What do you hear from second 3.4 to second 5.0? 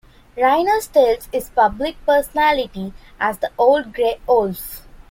Old Grey Wolf".